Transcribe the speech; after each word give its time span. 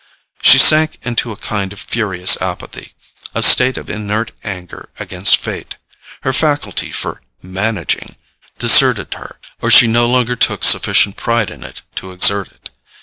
She 0.41 0.57
sank 0.57 0.97
into 1.03 1.31
a 1.31 1.35
kind 1.35 1.71
of 1.71 1.79
furious 1.79 2.35
apathy, 2.41 2.95
a 3.35 3.43
state 3.43 3.77
of 3.77 3.87
inert 3.87 4.31
anger 4.43 4.89
against 4.99 5.37
fate. 5.37 5.75
Her 6.21 6.33
faculty 6.33 6.91
for 6.91 7.21
"managing" 7.43 8.15
deserted 8.57 9.13
her, 9.13 9.39
or 9.61 9.69
she 9.69 9.85
no 9.85 10.07
longer 10.09 10.35
took 10.35 10.63
sufficient 10.63 11.17
pride 11.17 11.51
in 11.51 11.63
it 11.63 11.83
to 11.97 12.13
exert 12.13 12.47
it. 12.47 12.71